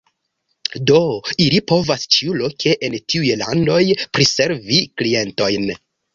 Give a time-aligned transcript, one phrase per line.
[0.91, 1.01] Do,
[1.45, 3.79] ili povas ĉiuloke en tiuj landoj
[4.19, 5.71] priservi klientojn.